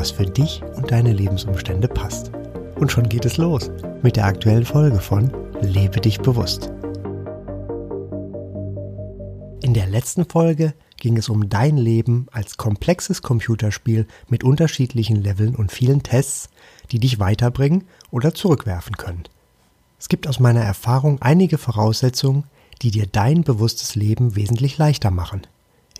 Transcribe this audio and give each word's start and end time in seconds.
was 0.00 0.10
für 0.10 0.24
dich 0.24 0.62
und 0.76 0.90
deine 0.90 1.12
Lebensumstände 1.12 1.86
passt. 1.86 2.32
Und 2.76 2.90
schon 2.90 3.10
geht 3.10 3.26
es 3.26 3.36
los 3.36 3.70
mit 4.02 4.16
der 4.16 4.24
aktuellen 4.24 4.64
Folge 4.64 4.98
von 4.98 5.30
Lebe 5.60 6.00
dich 6.00 6.20
bewusst. 6.20 6.72
In 9.62 9.74
der 9.74 9.86
letzten 9.86 10.24
Folge 10.24 10.72
ging 10.96 11.18
es 11.18 11.28
um 11.28 11.50
dein 11.50 11.76
Leben 11.76 12.26
als 12.32 12.56
komplexes 12.56 13.20
Computerspiel 13.20 14.06
mit 14.28 14.42
unterschiedlichen 14.42 15.16
Leveln 15.16 15.54
und 15.54 15.70
vielen 15.70 16.02
Tests, 16.02 16.48
die 16.92 16.98
dich 16.98 17.18
weiterbringen 17.18 17.84
oder 18.10 18.32
zurückwerfen 18.32 18.96
können. 18.96 19.24
Es 19.98 20.08
gibt 20.08 20.26
aus 20.26 20.40
meiner 20.40 20.62
Erfahrung 20.62 21.20
einige 21.20 21.58
Voraussetzungen, 21.58 22.44
die 22.80 22.90
dir 22.90 23.06
dein 23.06 23.42
bewusstes 23.42 23.96
Leben 23.96 24.34
wesentlich 24.34 24.78
leichter 24.78 25.10
machen. 25.10 25.42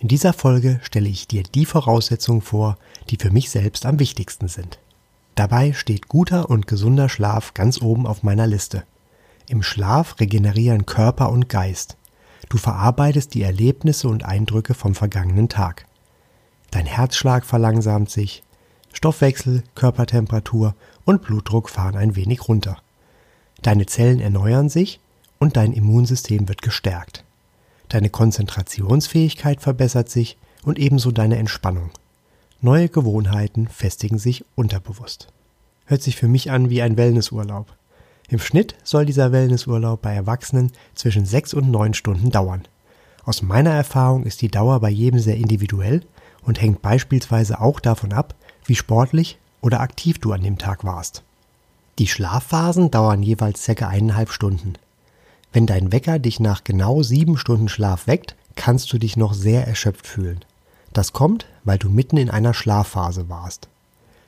In 0.01 0.07
dieser 0.07 0.33
Folge 0.33 0.79
stelle 0.81 1.09
ich 1.09 1.27
dir 1.27 1.43
die 1.43 1.65
Voraussetzungen 1.65 2.41
vor, 2.41 2.79
die 3.11 3.17
für 3.17 3.29
mich 3.29 3.49
selbst 3.49 3.85
am 3.85 3.99
wichtigsten 3.99 4.47
sind. 4.47 4.79
Dabei 5.35 5.73
steht 5.73 6.07
guter 6.07 6.49
und 6.49 6.65
gesunder 6.65 7.09
Schlaf 7.09 7.53
ganz 7.53 7.81
oben 7.81 8.07
auf 8.07 8.23
meiner 8.23 8.47
Liste. 8.47 8.83
Im 9.47 9.63
Schlaf 9.63 10.19
regenerieren 10.19 10.85
Körper 10.85 11.29
und 11.29 11.49
Geist. 11.49 11.97
Du 12.49 12.57
verarbeitest 12.57 13.33
die 13.33 13.43
Erlebnisse 13.43 14.07
und 14.07 14.23
Eindrücke 14.23 14.73
vom 14.73 14.95
vergangenen 14.95 15.49
Tag. 15.49 15.85
Dein 16.71 16.85
Herzschlag 16.85 17.45
verlangsamt 17.45 18.09
sich, 18.09 18.43
Stoffwechsel, 18.93 19.63
Körpertemperatur 19.75 20.75
und 21.05 21.21
Blutdruck 21.21 21.69
fahren 21.69 21.95
ein 21.95 22.15
wenig 22.15 22.47
runter. 22.47 22.77
Deine 23.61 23.85
Zellen 23.85 24.19
erneuern 24.19 24.69
sich 24.69 24.99
und 25.39 25.57
dein 25.57 25.73
Immunsystem 25.73 26.47
wird 26.47 26.61
gestärkt. 26.61 27.23
Deine 27.89 28.09
Konzentrationsfähigkeit 28.09 29.61
verbessert 29.61 30.09
sich 30.09 30.37
und 30.63 30.79
ebenso 30.79 31.11
deine 31.11 31.37
Entspannung. 31.37 31.91
Neue 32.63 32.89
Gewohnheiten 32.89 33.67
festigen 33.67 34.19
sich 34.19 34.45
unterbewusst. 34.53 35.29
Hört 35.85 36.03
sich 36.03 36.15
für 36.15 36.27
mich 36.27 36.51
an 36.51 36.69
wie 36.69 36.83
ein 36.83 36.95
Wellnessurlaub. 36.95 37.65
Im 38.29 38.37
Schnitt 38.37 38.75
soll 38.83 39.07
dieser 39.07 39.31
Wellnessurlaub 39.31 39.99
bei 40.03 40.13
Erwachsenen 40.13 40.71
zwischen 40.93 41.25
sechs 41.25 41.55
und 41.55 41.71
neun 41.71 41.95
Stunden 41.95 42.29
dauern. 42.29 42.61
Aus 43.25 43.41
meiner 43.41 43.71
Erfahrung 43.71 44.25
ist 44.25 44.43
die 44.43 44.51
Dauer 44.51 44.79
bei 44.79 44.91
jedem 44.91 45.19
sehr 45.19 45.37
individuell 45.37 46.03
und 46.43 46.61
hängt 46.61 46.83
beispielsweise 46.83 47.59
auch 47.59 47.79
davon 47.79 48.13
ab, 48.13 48.35
wie 48.65 48.75
sportlich 48.75 49.39
oder 49.61 49.79
aktiv 49.79 50.19
du 50.19 50.31
an 50.31 50.43
dem 50.43 50.59
Tag 50.59 50.83
warst. 50.83 51.23
Die 51.97 52.07
Schlafphasen 52.07 52.91
dauern 52.91 53.23
jeweils 53.23 53.63
circa 53.63 53.87
eineinhalb 53.87 54.29
Stunden. 54.29 54.73
Wenn 55.51 55.65
dein 55.65 55.91
Wecker 55.91 56.19
dich 56.19 56.39
nach 56.39 56.63
genau 56.63 57.01
sieben 57.01 57.37
Stunden 57.37 57.69
Schlaf 57.69 58.05
weckt, 58.05 58.35
kannst 58.55 58.93
du 58.93 58.99
dich 58.99 59.17
noch 59.17 59.33
sehr 59.33 59.67
erschöpft 59.67 60.05
fühlen. 60.05 60.45
Das 60.93 61.13
kommt, 61.13 61.45
weil 61.63 61.77
du 61.77 61.89
mitten 61.89 62.17
in 62.17 62.29
einer 62.29 62.53
Schlafphase 62.53 63.29
warst. 63.29 63.69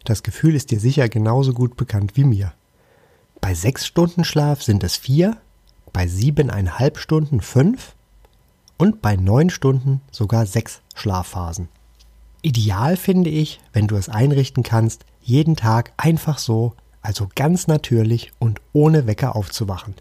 Das 0.06 0.24
Gefühl 0.24 0.56
ist 0.56 0.72
dir 0.72 0.80
sicher 0.80 1.10
genauso 1.10 1.54
gut 1.54 1.76
bekannt 1.76 2.16
wie 2.16 2.24
mir. 2.24 2.54
Bei 3.42 3.54
sechs 3.54 3.86
Stunden 3.86 4.24
Schlaf 4.24 4.64
sind 4.64 4.84
es 4.84 4.96
vier, 4.96 5.38
bei 5.92 6.08
siebeneinhalb 6.08 6.98
Stunden 6.98 7.42
fünf 7.42 7.96
und 8.78 9.02
bei 9.02 9.16
neun 9.16 9.50
Stunden 9.50 10.02
sogar 10.12 10.46
sechs 10.46 10.82
Schlafphasen. 10.96 11.68
Ideal 12.42 12.98
finde 12.98 13.30
ich, 13.30 13.60
wenn 13.74 13.88
du 13.88 13.96
es 13.96 14.10
einrichten 14.10 14.64
kannst, 14.64 15.06
jeden 15.22 15.56
Tag 15.56 15.94
einfach 15.98 16.38
so, 16.38 16.74
also 17.02 17.30
ganz 17.36 17.68
natürlich 17.68 18.32
und 18.40 18.62
ohne 18.72 19.08
Wecker 19.08 19.36
aufzuwachen. 19.36 19.96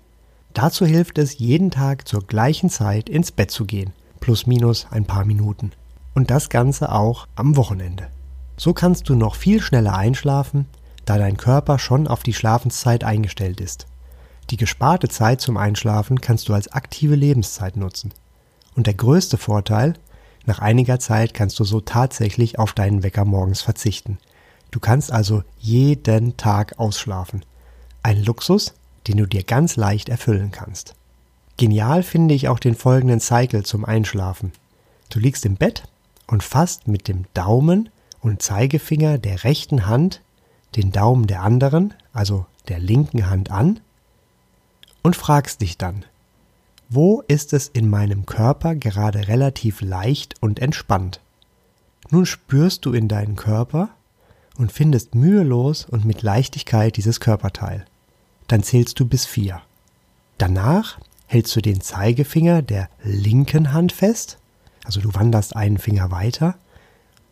Dazu 0.54 0.86
hilft 0.86 1.18
es, 1.18 1.38
jeden 1.38 1.70
Tag 1.70 2.06
zur 2.06 2.24
gleichen 2.24 2.70
Zeit 2.70 3.08
ins 3.08 3.32
Bett 3.32 3.50
zu 3.50 3.64
gehen, 3.64 3.92
plus 4.20 4.46
minus 4.46 4.86
ein 4.90 5.04
paar 5.04 5.24
Minuten 5.24 5.72
und 6.14 6.30
das 6.30 6.48
Ganze 6.48 6.92
auch 6.92 7.26
am 7.34 7.56
Wochenende. 7.56 8.08
So 8.56 8.72
kannst 8.72 9.08
du 9.08 9.14
noch 9.14 9.34
viel 9.34 9.60
schneller 9.60 9.96
einschlafen, 9.96 10.66
da 11.04 11.18
dein 11.18 11.36
Körper 11.36 11.78
schon 11.78 12.06
auf 12.06 12.22
die 12.22 12.34
Schlafenszeit 12.34 13.04
eingestellt 13.04 13.60
ist. 13.60 13.86
Die 14.50 14.56
gesparte 14.56 15.08
Zeit 15.08 15.40
zum 15.40 15.56
Einschlafen 15.56 16.20
kannst 16.20 16.48
du 16.48 16.54
als 16.54 16.70
aktive 16.72 17.14
Lebenszeit 17.14 17.76
nutzen. 17.76 18.12
Und 18.74 18.86
der 18.86 18.94
größte 18.94 19.38
Vorteil, 19.38 19.94
nach 20.44 20.58
einiger 20.58 20.98
Zeit 20.98 21.34
kannst 21.34 21.58
du 21.58 21.64
so 21.64 21.80
tatsächlich 21.80 22.58
auf 22.58 22.72
deinen 22.72 23.02
Wecker 23.02 23.24
morgens 23.24 23.62
verzichten. 23.62 24.18
Du 24.70 24.80
kannst 24.80 25.12
also 25.12 25.42
jeden 25.58 26.36
Tag 26.36 26.78
ausschlafen. 26.78 27.44
Ein 28.02 28.24
Luxus, 28.24 28.74
den 29.06 29.18
du 29.18 29.26
dir 29.26 29.44
ganz 29.44 29.76
leicht 29.76 30.08
erfüllen 30.08 30.50
kannst. 30.50 30.94
Genial 31.56 32.02
finde 32.02 32.34
ich 32.34 32.48
auch 32.48 32.58
den 32.58 32.74
folgenden 32.74 33.20
Cycle 33.20 33.64
zum 33.64 33.84
Einschlafen. 33.84 34.52
Du 35.10 35.18
liegst 35.18 35.44
im 35.44 35.56
Bett 35.56 35.84
und 36.32 36.42
fasst 36.42 36.88
mit 36.88 37.08
dem 37.08 37.26
Daumen 37.34 37.90
und 38.20 38.40
Zeigefinger 38.40 39.18
der 39.18 39.44
rechten 39.44 39.86
Hand 39.86 40.22
den 40.76 40.90
Daumen 40.90 41.26
der 41.26 41.42
anderen, 41.42 41.92
also 42.14 42.46
der 42.68 42.78
linken 42.78 43.28
Hand 43.28 43.50
an 43.50 43.80
und 45.02 45.14
fragst 45.14 45.60
dich 45.60 45.76
dann, 45.76 46.06
wo 46.88 47.22
ist 47.28 47.52
es 47.52 47.68
in 47.68 47.90
meinem 47.90 48.24
Körper 48.24 48.74
gerade 48.74 49.28
relativ 49.28 49.82
leicht 49.82 50.36
und 50.40 50.58
entspannt? 50.58 51.20
Nun 52.08 52.24
spürst 52.24 52.86
du 52.86 52.94
in 52.94 53.08
deinen 53.08 53.36
Körper 53.36 53.90
und 54.56 54.72
findest 54.72 55.14
mühelos 55.14 55.84
und 55.84 56.06
mit 56.06 56.22
Leichtigkeit 56.22 56.96
dieses 56.96 57.20
Körperteil. 57.20 57.84
Dann 58.48 58.62
zählst 58.62 58.98
du 58.98 59.04
bis 59.06 59.26
vier. 59.26 59.60
Danach 60.38 60.98
hältst 61.26 61.54
du 61.56 61.60
den 61.60 61.82
Zeigefinger 61.82 62.62
der 62.62 62.88
linken 63.02 63.74
Hand 63.74 63.92
fest 63.92 64.38
also 64.84 65.00
du 65.00 65.14
wanderst 65.14 65.56
einen 65.56 65.78
Finger 65.78 66.10
weiter 66.10 66.56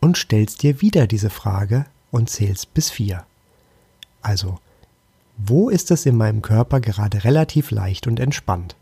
und 0.00 0.16
stellst 0.16 0.62
dir 0.62 0.80
wieder 0.80 1.06
diese 1.06 1.30
Frage 1.30 1.86
und 2.10 2.30
zählst 2.30 2.74
bis 2.74 2.90
vier. 2.90 3.24
Also, 4.22 4.58
wo 5.36 5.70
ist 5.70 5.90
es 5.90 6.06
in 6.06 6.16
meinem 6.16 6.42
Körper 6.42 6.80
gerade 6.80 7.24
relativ 7.24 7.70
leicht 7.70 8.06
und 8.06 8.20
entspannt? 8.20 8.76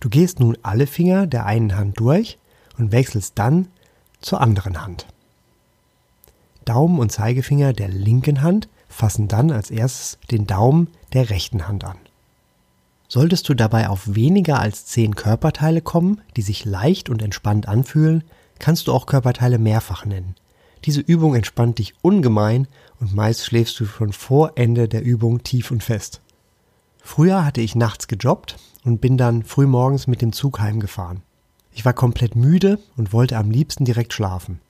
Du 0.00 0.08
gehst 0.08 0.40
nun 0.40 0.58
alle 0.62 0.86
Finger 0.86 1.26
der 1.26 1.46
einen 1.46 1.76
Hand 1.76 2.00
durch 2.00 2.38
und 2.76 2.92
wechselst 2.92 3.38
dann 3.38 3.68
zur 4.20 4.40
anderen 4.40 4.82
Hand. 4.82 5.06
Daumen 6.64 6.98
und 6.98 7.12
Zeigefinger 7.12 7.72
der 7.72 7.88
linken 7.88 8.42
Hand 8.42 8.68
fassen 8.88 9.28
dann 9.28 9.50
als 9.50 9.70
erstes 9.70 10.18
den 10.30 10.46
Daumen 10.46 10.88
der 11.12 11.30
rechten 11.30 11.68
Hand 11.68 11.84
an. 11.84 11.98
Solltest 13.08 13.48
du 13.48 13.54
dabei 13.54 13.88
auf 13.88 14.14
weniger 14.14 14.60
als 14.60 14.86
zehn 14.86 15.14
Körperteile 15.14 15.82
kommen, 15.82 16.20
die 16.36 16.42
sich 16.42 16.64
leicht 16.64 17.10
und 17.10 17.22
entspannt 17.22 17.68
anfühlen, 17.68 18.24
kannst 18.58 18.86
du 18.86 18.92
auch 18.92 19.06
Körperteile 19.06 19.58
mehrfach 19.58 20.04
nennen. 20.04 20.34
Diese 20.84 21.00
Übung 21.00 21.34
entspannt 21.34 21.78
dich 21.78 21.94
ungemein 22.02 22.68
und 23.00 23.14
meist 23.14 23.44
schläfst 23.44 23.78
du 23.80 23.86
schon 23.86 24.12
vor 24.12 24.52
Ende 24.56 24.88
der 24.88 25.02
Übung 25.02 25.42
tief 25.42 25.70
und 25.70 25.82
fest. 25.82 26.20
Früher 27.02 27.44
hatte 27.44 27.60
ich 27.60 27.74
nachts 27.74 28.08
gejobbt 28.08 28.56
und 28.84 29.00
bin 29.00 29.16
dann 29.16 29.42
früh 29.42 29.66
morgens 29.66 30.06
mit 30.06 30.22
dem 30.22 30.32
Zug 30.32 30.60
heimgefahren. 30.60 31.22
Ich 31.72 31.84
war 31.84 31.92
komplett 31.92 32.36
müde 32.36 32.78
und 32.96 33.12
wollte 33.12 33.36
am 33.36 33.50
liebsten 33.50 33.84
direkt 33.84 34.12
schlafen. 34.12 34.60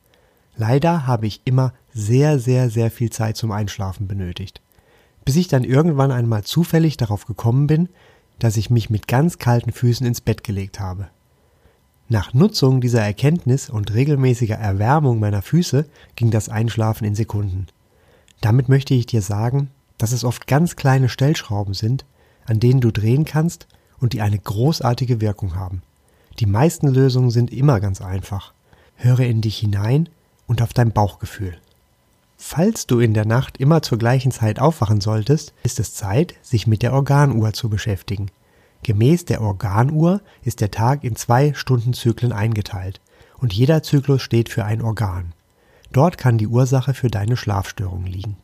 Leider 0.57 1.07
habe 1.07 1.27
ich 1.27 1.43
immer 1.45 1.73
sehr, 1.93 2.39
sehr, 2.39 2.71
sehr 2.71 2.91
viel 2.91 3.11
Zeit 3.11 3.37
zum 3.37 3.53
Einschlafen 3.53 4.07
benötigt. 4.07 4.61
Bis 5.25 5.37
ich 5.37 5.49
dann 5.49 5.65
irgendwann 5.65 6.13
einmal 6.13 6.45
zufällig 6.45 6.97
darauf 6.97 7.27
gekommen 7.27 7.67
bin, 7.67 7.89
dass 8.39 8.57
ich 8.57 8.71
mich 8.71 8.91
mit 8.91 9.09
ganz 9.09 9.39
kalten 9.39 9.73
Füßen 9.73 10.07
ins 10.07 10.21
Bett 10.21 10.45
gelegt 10.45 10.81
habe. 10.81 11.09
Nach 12.09 12.35
Nutzung 12.35 12.81
dieser 12.81 13.01
Erkenntnis 13.01 13.71
und 13.71 13.95
regelmäßiger 13.95 14.57
Erwärmung 14.57 15.21
meiner 15.21 15.43
Füße 15.43 15.87
ging 16.17 16.31
das 16.31 16.49
Einschlafen 16.49 17.07
in 17.07 17.15
Sekunden. 17.15 17.67
Damit 18.41 18.69
möchte 18.69 18.93
ich 18.93 19.07
dir 19.07 19.23
sagen, 19.23 19.71
dass 19.97 20.13
es 20.13 20.25
oft 20.25 20.47
ganz 20.47 20.77
kleine 20.77 21.09
Stellschrauben 21.09 21.73
sind, 21.73 22.05
an 22.45 22.61
denen 22.61 22.81
du 22.81 22.91
drehen 22.91 23.25
kannst 23.25 23.67
und 23.99 24.13
die 24.13 24.21
eine 24.21 24.39
großartige 24.39 25.23
Wirkung 25.23 25.57
haben. 25.57 25.83
Die 26.41 26.47
meisten 26.47 26.89
Lösungen 26.89 27.31
sind 27.31 27.53
immer 27.53 27.81
ganz 27.81 28.03
einfach. 28.03 28.53
Höre 28.97 29.21
in 29.21 29.41
dich 29.41 29.57
hinein 29.57 30.09
und 30.47 30.61
auf 30.61 30.75
dein 30.75 30.93
Bauchgefühl. 30.93 31.57
Falls 32.47 32.87
du 32.87 33.01
in 33.01 33.15
der 33.15 33.25
Nacht 33.25 33.57
immer 33.57 33.81
zur 33.81 33.97
gleichen 33.97 34.31
Zeit 34.31 34.61
aufwachen 34.61 35.01
solltest, 35.01 35.55
ist 35.63 35.81
es 35.81 35.95
Zeit, 35.95 36.35
sich 36.43 36.67
mit 36.67 36.83
der 36.83 36.93
Organuhr 36.93 37.55
zu 37.55 37.71
beschäftigen. 37.71 38.31
Gemäß 38.83 39.25
der 39.25 39.41
Organuhr 39.41 40.21
ist 40.43 40.61
der 40.61 40.71
Tag 40.71 41.05
in 41.05 41.17
zwei 41.17 41.55
Stundenzyklen 41.55 42.33
eingeteilt 42.33 43.01
und 43.39 43.55
jeder 43.55 43.83
Zyklus 43.83 44.21
steht 44.21 44.51
für 44.51 44.67
ein 44.67 44.83
Organ. 44.83 45.33
Dort 45.91 46.19
kann 46.19 46.37
die 46.37 46.47
Ursache 46.47 46.93
für 46.93 47.09
deine 47.09 47.39
Schlafstörung 47.39 48.05
liegen. 48.05 48.37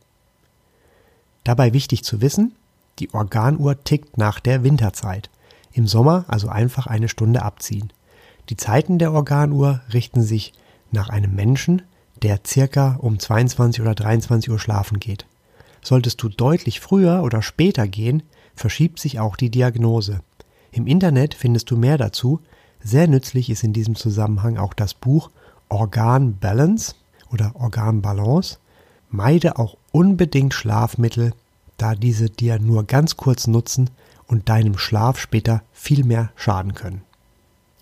Dabei 1.43 1.71
wichtig 1.71 2.03
zu 2.03 2.21
wissen, 2.21 2.55
die 2.97 3.13
Organuhr 3.13 3.83
tickt 3.83 4.17
nach 4.17 4.39
der 4.39 4.63
Winterzeit. 4.63 5.29
Im 5.73 5.85
Sommer 5.85 6.25
also 6.27 6.49
einfach 6.49 6.87
eine 6.87 7.07
Stunde 7.07 7.43
abziehen. 7.43 7.93
Die 8.49 8.57
Zeiten 8.57 8.97
der 8.97 9.13
Organuhr 9.13 9.81
richten 9.93 10.23
sich 10.23 10.53
nach 10.89 11.09
einem 11.09 11.35
Menschen, 11.35 11.83
der 12.21 12.39
circa 12.45 12.97
um 12.99 13.19
22 13.19 13.81
oder 13.81 13.95
23 13.95 14.51
Uhr 14.51 14.59
schlafen 14.59 14.99
geht. 14.99 15.25
Solltest 15.81 16.21
du 16.21 16.29
deutlich 16.29 16.79
früher 16.79 17.23
oder 17.23 17.41
später 17.41 17.87
gehen, 17.87 18.23
verschiebt 18.55 18.99
sich 18.99 19.19
auch 19.19 19.35
die 19.35 19.49
Diagnose. 19.49 20.21
Im 20.71 20.87
Internet 20.87 21.33
findest 21.33 21.71
du 21.71 21.77
mehr 21.77 21.97
dazu. 21.97 22.39
Sehr 22.83 23.07
nützlich 23.07 23.49
ist 23.49 23.63
in 23.63 23.73
diesem 23.73 23.95
Zusammenhang 23.95 24.57
auch 24.57 24.73
das 24.73 24.93
Buch 24.93 25.31
Organ 25.69 26.37
Balance 26.37 26.95
oder 27.31 27.53
Organ 27.55 28.01
Balance. 28.01 28.57
Meide 29.09 29.57
auch 29.57 29.77
unbedingt 29.91 30.53
Schlafmittel, 30.53 31.33
da 31.77 31.95
diese 31.95 32.29
dir 32.29 32.59
nur 32.59 32.85
ganz 32.85 33.17
kurz 33.17 33.47
nutzen 33.47 33.89
und 34.27 34.47
deinem 34.47 34.77
Schlaf 34.77 35.19
später 35.19 35.63
viel 35.73 36.05
mehr 36.05 36.31
schaden 36.35 36.73
können. 36.73 37.01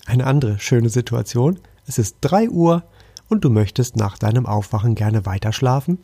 Eine 0.06 0.26
andere 0.26 0.58
schöne 0.60 0.90
Situation. 0.90 1.60
Es 1.86 2.00
ist 2.00 2.18
3 2.22 2.50
Uhr 2.50 2.84
und 3.30 3.46
du 3.46 3.50
möchtest 3.50 3.96
nach 3.96 4.18
deinem 4.18 4.46
Aufwachen 4.46 4.96
gerne 4.96 5.26
weiter 5.26 5.54
schlafen. 5.54 6.00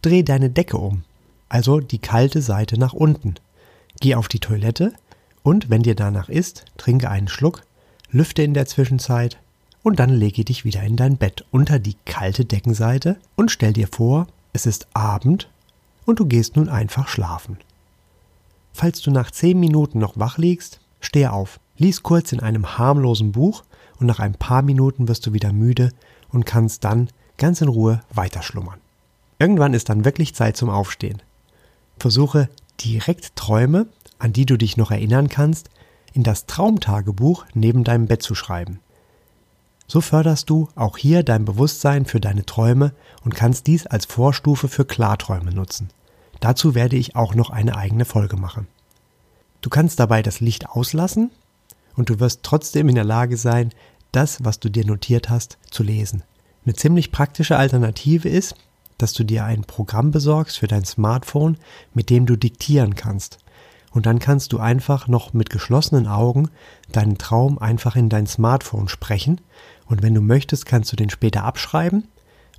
Dreh 0.00 0.22
deine 0.22 0.50
Decke 0.50 0.78
um, 0.78 1.02
also 1.48 1.80
die 1.80 1.98
kalte 1.98 2.40
Seite 2.40 2.78
nach 2.78 2.92
unten. 2.92 3.34
Geh 4.00 4.14
auf 4.14 4.28
die 4.28 4.40
Toilette 4.40 4.94
und, 5.42 5.68
wenn 5.68 5.82
dir 5.82 5.94
danach 5.94 6.28
ist, 6.28 6.64
trinke 6.76 7.10
einen 7.10 7.28
Schluck, 7.28 7.62
lüfte 8.10 8.42
in 8.42 8.54
der 8.54 8.66
Zwischenzeit 8.66 9.38
und 9.82 9.98
dann 9.98 10.10
lege 10.10 10.44
dich 10.44 10.64
wieder 10.64 10.82
in 10.82 10.96
dein 10.96 11.16
Bett 11.16 11.44
unter 11.50 11.78
die 11.78 11.96
kalte 12.06 12.44
Deckenseite 12.44 13.18
und 13.36 13.50
stell 13.50 13.72
dir 13.72 13.88
vor, 13.88 14.26
es 14.52 14.66
ist 14.66 14.86
Abend 14.94 15.48
und 16.06 16.20
du 16.20 16.26
gehst 16.26 16.56
nun 16.56 16.68
einfach 16.68 17.08
schlafen. 17.08 17.58
Falls 18.72 19.00
du 19.02 19.10
nach 19.10 19.30
zehn 19.30 19.60
Minuten 19.60 19.98
noch 19.98 20.18
wach 20.18 20.38
liegst, 20.38 20.80
steh 21.00 21.26
auf, 21.26 21.60
lies 21.76 22.02
kurz 22.02 22.32
in 22.32 22.40
einem 22.40 22.78
harmlosen 22.78 23.32
Buch 23.32 23.62
und 24.00 24.06
nach 24.06 24.18
ein 24.18 24.34
paar 24.34 24.62
Minuten 24.62 25.06
wirst 25.08 25.26
du 25.26 25.32
wieder 25.32 25.52
müde 25.52 25.90
und 26.34 26.44
kannst 26.44 26.84
dann 26.84 27.08
ganz 27.38 27.60
in 27.60 27.68
Ruhe 27.68 28.02
weiterschlummern. 28.12 28.80
Irgendwann 29.38 29.72
ist 29.72 29.88
dann 29.88 30.04
wirklich 30.04 30.34
Zeit 30.34 30.56
zum 30.56 30.68
Aufstehen. 30.68 31.22
Versuche 31.98 32.48
direkt 32.84 33.36
Träume, 33.36 33.86
an 34.18 34.32
die 34.32 34.44
du 34.44 34.56
dich 34.56 34.76
noch 34.76 34.90
erinnern 34.90 35.28
kannst, 35.28 35.70
in 36.12 36.22
das 36.22 36.46
Traumtagebuch 36.46 37.46
neben 37.54 37.84
deinem 37.84 38.06
Bett 38.06 38.22
zu 38.22 38.34
schreiben. 38.34 38.80
So 39.86 40.00
förderst 40.00 40.50
du 40.50 40.68
auch 40.74 40.96
hier 40.96 41.22
dein 41.22 41.44
Bewusstsein 41.44 42.04
für 42.04 42.20
deine 42.20 42.46
Träume 42.46 42.92
und 43.24 43.34
kannst 43.34 43.66
dies 43.66 43.86
als 43.86 44.06
Vorstufe 44.06 44.68
für 44.68 44.84
Klarträume 44.84 45.52
nutzen. 45.52 45.90
Dazu 46.40 46.74
werde 46.74 46.96
ich 46.96 47.16
auch 47.16 47.34
noch 47.34 47.50
eine 47.50 47.76
eigene 47.76 48.04
Folge 48.04 48.36
machen. 48.36 48.66
Du 49.60 49.70
kannst 49.70 50.00
dabei 50.00 50.22
das 50.22 50.40
Licht 50.40 50.68
auslassen 50.68 51.30
und 51.96 52.10
du 52.10 52.18
wirst 52.18 52.42
trotzdem 52.42 52.88
in 52.88 52.94
der 52.94 53.04
Lage 53.04 53.36
sein, 53.36 53.70
das, 54.14 54.44
was 54.44 54.60
du 54.60 54.70
dir 54.70 54.86
notiert 54.86 55.30
hast, 55.30 55.58
zu 55.70 55.82
lesen. 55.82 56.22
Eine 56.64 56.74
ziemlich 56.74 57.12
praktische 57.12 57.56
Alternative 57.56 58.28
ist, 58.28 58.54
dass 58.98 59.12
du 59.12 59.24
dir 59.24 59.44
ein 59.44 59.64
Programm 59.64 60.10
besorgst 60.10 60.58
für 60.58 60.66
dein 60.66 60.84
Smartphone, 60.84 61.58
mit 61.92 62.10
dem 62.10 62.26
du 62.26 62.36
diktieren 62.36 62.94
kannst. 62.94 63.38
Und 63.90 64.06
dann 64.06 64.18
kannst 64.18 64.52
du 64.52 64.58
einfach 64.58 65.06
noch 65.08 65.32
mit 65.32 65.50
geschlossenen 65.50 66.06
Augen 66.06 66.50
deinen 66.90 67.18
Traum 67.18 67.58
einfach 67.58 67.96
in 67.96 68.08
dein 68.08 68.26
Smartphone 68.26 68.88
sprechen. 68.88 69.40
Und 69.86 70.02
wenn 70.02 70.14
du 70.14 70.20
möchtest, 70.20 70.66
kannst 70.66 70.90
du 70.90 70.96
den 70.96 71.10
später 71.10 71.44
abschreiben 71.44 72.08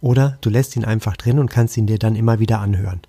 oder 0.01 0.37
du 0.41 0.49
lässt 0.49 0.75
ihn 0.75 0.85
einfach 0.85 1.17
drin 1.17 1.39
und 1.39 1.49
kannst 1.49 1.75
ihn 1.77 1.87
dir 1.87 1.99
dann 1.99 2.15
immer 2.15 2.39
wieder 2.39 2.59
anhören. 2.59 3.01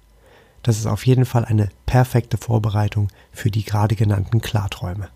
Das 0.62 0.78
ist 0.78 0.86
auf 0.86 1.06
jeden 1.06 1.24
Fall 1.24 1.44
eine 1.44 1.68
perfekte 1.84 2.38
Vorbereitung 2.38 3.08
für 3.30 3.50
die 3.50 3.64
gerade 3.64 3.94
genannten 3.94 4.40
Klarträume. 4.40 5.08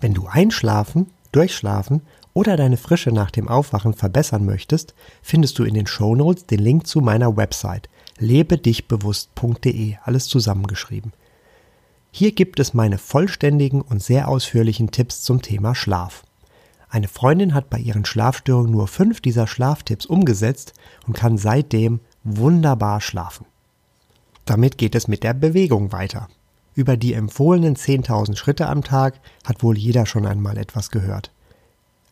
Wenn 0.00 0.12
du 0.12 0.26
einschlafen, 0.26 1.06
durchschlafen 1.30 2.02
oder 2.34 2.56
deine 2.56 2.76
Frische 2.76 3.10
nach 3.10 3.30
dem 3.30 3.48
Aufwachen 3.48 3.94
verbessern 3.94 4.44
möchtest, 4.44 4.94
findest 5.22 5.58
du 5.58 5.64
in 5.64 5.74
den 5.74 5.86
Shownotes 5.86 6.46
den 6.46 6.60
Link 6.60 6.86
zu 6.86 7.00
meiner 7.00 7.36
Website 7.36 7.88
lebedichbewusst.de, 8.18 9.96
alles 10.04 10.26
zusammengeschrieben. 10.26 11.12
Hier 12.10 12.32
gibt 12.32 12.60
es 12.60 12.74
meine 12.74 12.98
vollständigen 12.98 13.80
und 13.80 14.02
sehr 14.02 14.28
ausführlichen 14.28 14.90
Tipps 14.90 15.22
zum 15.22 15.42
Thema 15.42 15.74
Schlaf. 15.74 16.24
Eine 16.88 17.08
Freundin 17.08 17.54
hat 17.54 17.70
bei 17.70 17.78
ihren 17.78 18.04
Schlafstörungen 18.04 18.70
nur 18.70 18.86
fünf 18.86 19.22
dieser 19.22 19.46
Schlaftipps 19.46 20.04
umgesetzt 20.04 20.74
und 21.06 21.14
kann 21.14 21.38
seitdem 21.38 22.00
wunderbar 22.22 23.00
schlafen. 23.00 23.46
Damit 24.44 24.76
geht 24.76 24.94
es 24.94 25.08
mit 25.08 25.22
der 25.22 25.32
Bewegung 25.32 25.92
weiter. 25.92 26.28
Über 26.74 26.96
die 26.96 27.14
empfohlenen 27.14 27.76
10.000 27.76 28.36
Schritte 28.36 28.68
am 28.68 28.84
Tag 28.84 29.20
hat 29.44 29.62
wohl 29.62 29.78
jeder 29.78 30.04
schon 30.04 30.26
einmal 30.26 30.58
etwas 30.58 30.90
gehört. 30.90 31.30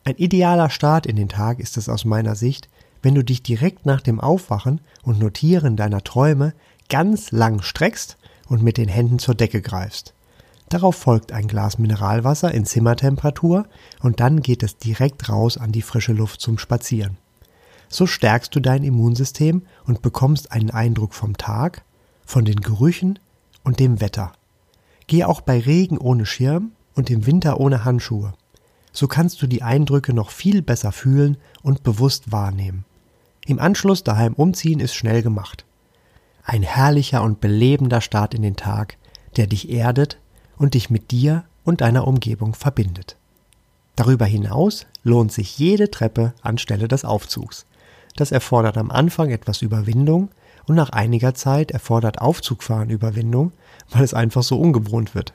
Ein 0.03 0.15
idealer 0.15 0.71
Start 0.71 1.05
in 1.05 1.15
den 1.15 1.29
Tag 1.29 1.59
ist 1.59 1.77
es 1.77 1.87
aus 1.87 2.05
meiner 2.05 2.35
Sicht, 2.35 2.69
wenn 3.03 3.13
du 3.13 3.23
dich 3.23 3.43
direkt 3.43 3.85
nach 3.85 4.01
dem 4.01 4.19
Aufwachen 4.19 4.81
und 5.03 5.19
Notieren 5.19 5.75
deiner 5.75 6.03
Träume 6.03 6.53
ganz 6.89 7.31
lang 7.31 7.61
streckst 7.61 8.17
und 8.47 8.63
mit 8.63 8.77
den 8.77 8.89
Händen 8.89 9.19
zur 9.19 9.35
Decke 9.35 9.61
greifst. 9.61 10.13
Darauf 10.69 10.95
folgt 10.95 11.31
ein 11.31 11.47
Glas 11.47 11.77
Mineralwasser 11.77 12.51
in 12.51 12.65
Zimmertemperatur 12.65 13.67
und 14.01 14.19
dann 14.19 14.41
geht 14.41 14.63
es 14.63 14.77
direkt 14.77 15.29
raus 15.29 15.57
an 15.57 15.71
die 15.71 15.81
frische 15.81 16.13
Luft 16.13 16.41
zum 16.41 16.57
Spazieren. 16.57 17.17
So 17.87 18.07
stärkst 18.07 18.55
du 18.55 18.59
dein 18.59 18.83
Immunsystem 18.83 19.63
und 19.85 20.01
bekommst 20.01 20.51
einen 20.51 20.71
Eindruck 20.71 21.13
vom 21.13 21.37
Tag, 21.37 21.83
von 22.25 22.45
den 22.45 22.61
Gerüchen 22.61 23.19
und 23.63 23.79
dem 23.79 24.01
Wetter. 24.01 24.31
Geh 25.07 25.25
auch 25.25 25.41
bei 25.41 25.59
Regen 25.59 25.97
ohne 25.97 26.25
Schirm 26.25 26.71
und 26.95 27.09
im 27.09 27.25
Winter 27.27 27.59
ohne 27.59 27.83
Handschuhe. 27.83 28.33
So 28.91 29.07
kannst 29.07 29.41
du 29.41 29.47
die 29.47 29.63
Eindrücke 29.63 30.13
noch 30.13 30.29
viel 30.29 30.61
besser 30.61 30.91
fühlen 30.91 31.37
und 31.63 31.83
bewusst 31.83 32.31
wahrnehmen. 32.31 32.85
Im 33.45 33.59
Anschluss 33.59 34.03
daheim 34.03 34.33
umziehen 34.33 34.79
ist 34.79 34.93
schnell 34.93 35.21
gemacht. 35.23 35.65
Ein 36.43 36.63
herrlicher 36.63 37.23
und 37.23 37.39
belebender 37.39 38.01
Start 38.01 38.33
in 38.33 38.41
den 38.41 38.55
Tag, 38.55 38.97
der 39.37 39.47
dich 39.47 39.69
erdet 39.69 40.19
und 40.57 40.73
dich 40.73 40.89
mit 40.89 41.11
dir 41.11 41.45
und 41.63 41.81
deiner 41.81 42.07
Umgebung 42.07 42.53
verbindet. 42.53 43.17
Darüber 43.95 44.25
hinaus 44.25 44.85
lohnt 45.03 45.31
sich 45.31 45.57
jede 45.57 45.91
Treppe 45.91 46.33
anstelle 46.41 46.87
des 46.87 47.05
Aufzugs. 47.05 47.65
Das 48.15 48.31
erfordert 48.31 48.77
am 48.77 48.91
Anfang 48.91 49.29
etwas 49.29 49.61
Überwindung 49.61 50.29
und 50.65 50.75
nach 50.75 50.89
einiger 50.89 51.33
Zeit 51.33 51.71
erfordert 51.71 52.19
Aufzugfahren 52.19 52.89
Überwindung, 52.89 53.51
weil 53.89 54.03
es 54.03 54.13
einfach 54.13 54.43
so 54.43 54.59
ungewohnt 54.59 55.15
wird. 55.15 55.33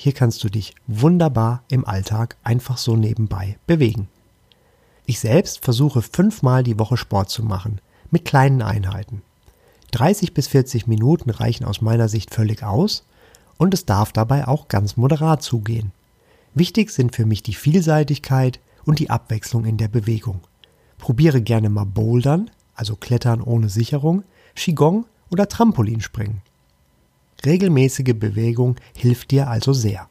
Hier 0.00 0.12
kannst 0.12 0.44
du 0.44 0.48
dich 0.48 0.76
wunderbar 0.86 1.64
im 1.68 1.84
Alltag 1.84 2.36
einfach 2.44 2.78
so 2.78 2.94
nebenbei 2.94 3.58
bewegen. 3.66 4.06
Ich 5.06 5.18
selbst 5.18 5.64
versuche 5.64 6.02
fünfmal 6.02 6.62
die 6.62 6.78
Woche 6.78 6.96
Sport 6.96 7.30
zu 7.30 7.42
machen, 7.42 7.80
mit 8.12 8.24
kleinen 8.24 8.62
Einheiten. 8.62 9.22
30 9.90 10.34
bis 10.34 10.46
40 10.46 10.86
Minuten 10.86 11.30
reichen 11.30 11.64
aus 11.64 11.80
meiner 11.80 12.08
Sicht 12.08 12.32
völlig 12.32 12.62
aus 12.62 13.06
und 13.56 13.74
es 13.74 13.86
darf 13.86 14.12
dabei 14.12 14.46
auch 14.46 14.68
ganz 14.68 14.96
moderat 14.96 15.42
zugehen. 15.42 15.90
Wichtig 16.54 16.90
sind 16.90 17.16
für 17.16 17.26
mich 17.26 17.42
die 17.42 17.54
Vielseitigkeit 17.54 18.60
und 18.84 19.00
die 19.00 19.10
Abwechslung 19.10 19.64
in 19.64 19.78
der 19.78 19.88
Bewegung. 19.88 20.42
Probiere 20.98 21.42
gerne 21.42 21.70
mal 21.70 21.86
Bouldern, 21.86 22.52
also 22.76 22.94
Klettern 22.94 23.42
ohne 23.42 23.68
Sicherung, 23.68 24.22
Qigong 24.54 25.06
oder 25.30 25.48
Trampolinspringen. 25.48 26.42
Regelmäßige 27.44 28.14
Bewegung 28.14 28.76
hilft 28.96 29.30
dir 29.30 29.48
also 29.48 29.72
sehr. 29.72 30.08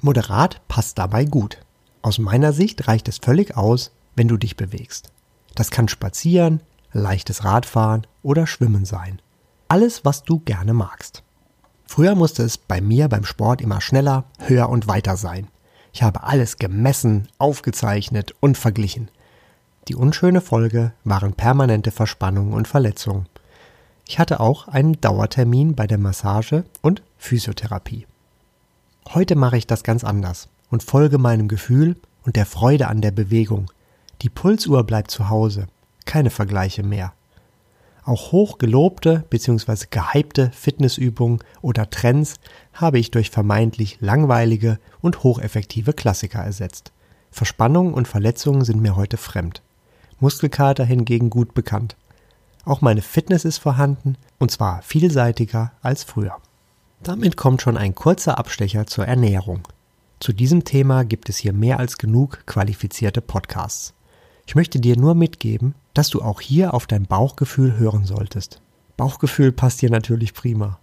Moderat 0.00 0.60
passt 0.68 0.98
dabei 0.98 1.24
gut. 1.24 1.58
Aus 2.02 2.18
meiner 2.18 2.52
Sicht 2.52 2.88
reicht 2.88 3.08
es 3.08 3.18
völlig 3.18 3.56
aus, 3.56 3.92
wenn 4.16 4.28
du 4.28 4.36
dich 4.36 4.56
bewegst. 4.56 5.12
Das 5.54 5.70
kann 5.70 5.88
Spazieren, 5.88 6.60
leichtes 6.92 7.44
Radfahren 7.44 8.06
oder 8.22 8.46
Schwimmen 8.46 8.84
sein. 8.84 9.20
Alles, 9.68 10.04
was 10.04 10.22
du 10.22 10.40
gerne 10.40 10.72
magst. 10.72 11.22
Früher 11.84 12.14
musste 12.14 12.42
es 12.42 12.58
bei 12.58 12.80
mir 12.80 13.08
beim 13.08 13.24
Sport 13.24 13.60
immer 13.60 13.80
schneller, 13.80 14.24
höher 14.40 14.68
und 14.68 14.88
weiter 14.88 15.16
sein. 15.16 15.48
Ich 15.92 16.02
habe 16.02 16.22
alles 16.22 16.58
gemessen, 16.58 17.28
aufgezeichnet 17.38 18.34
und 18.40 18.58
verglichen. 18.58 19.10
Die 19.88 19.94
unschöne 19.94 20.40
Folge 20.40 20.92
waren 21.04 21.32
permanente 21.32 21.90
Verspannungen 21.90 22.52
und 22.52 22.68
Verletzungen. 22.68 23.26
Ich 24.10 24.18
hatte 24.18 24.40
auch 24.40 24.68
einen 24.68 24.98
Dauertermin 25.02 25.74
bei 25.74 25.86
der 25.86 25.98
Massage 25.98 26.64
und 26.80 27.02
Physiotherapie. 27.18 28.06
Heute 29.12 29.36
mache 29.36 29.58
ich 29.58 29.66
das 29.66 29.82
ganz 29.82 30.02
anders 30.02 30.48
und 30.70 30.82
folge 30.82 31.18
meinem 31.18 31.46
Gefühl 31.46 31.94
und 32.24 32.34
der 32.34 32.46
Freude 32.46 32.88
an 32.88 33.02
der 33.02 33.10
Bewegung. 33.10 33.70
Die 34.22 34.30
Pulsuhr 34.30 34.84
bleibt 34.84 35.10
zu 35.10 35.28
Hause, 35.28 35.66
keine 36.06 36.30
Vergleiche 36.30 36.82
mehr. 36.82 37.12
Auch 38.02 38.32
hochgelobte 38.32 39.26
bzw. 39.28 39.84
gehypte 39.90 40.52
Fitnessübungen 40.52 41.40
oder 41.60 41.90
Trends 41.90 42.36
habe 42.72 42.98
ich 42.98 43.10
durch 43.10 43.28
vermeintlich 43.28 43.98
langweilige 44.00 44.78
und 45.02 45.22
hocheffektive 45.22 45.92
Klassiker 45.92 46.42
ersetzt. 46.42 46.92
Verspannungen 47.30 47.92
und 47.92 48.08
Verletzungen 48.08 48.64
sind 48.64 48.80
mir 48.80 48.96
heute 48.96 49.18
fremd. 49.18 49.60
Muskelkater 50.18 50.86
hingegen 50.86 51.28
gut 51.28 51.52
bekannt. 51.52 51.94
Auch 52.68 52.82
meine 52.82 53.00
Fitness 53.00 53.46
ist 53.46 53.56
vorhanden 53.56 54.18
und 54.38 54.50
zwar 54.50 54.82
vielseitiger 54.82 55.72
als 55.80 56.04
früher. 56.04 56.36
Damit 57.02 57.38
kommt 57.38 57.62
schon 57.62 57.78
ein 57.78 57.94
kurzer 57.94 58.36
Abstecher 58.36 58.86
zur 58.86 59.06
Ernährung. 59.06 59.66
Zu 60.20 60.34
diesem 60.34 60.64
Thema 60.64 61.06
gibt 61.06 61.30
es 61.30 61.38
hier 61.38 61.54
mehr 61.54 61.78
als 61.78 61.96
genug 61.96 62.44
qualifizierte 62.44 63.22
Podcasts. 63.22 63.94
Ich 64.46 64.54
möchte 64.54 64.80
dir 64.80 64.98
nur 64.98 65.14
mitgeben, 65.14 65.76
dass 65.94 66.10
du 66.10 66.20
auch 66.20 66.42
hier 66.42 66.74
auf 66.74 66.86
dein 66.86 67.06
Bauchgefühl 67.06 67.78
hören 67.78 68.04
solltest. 68.04 68.60
Bauchgefühl 68.98 69.50
passt 69.50 69.80
dir 69.80 69.88
natürlich 69.88 70.34
prima. 70.34 70.78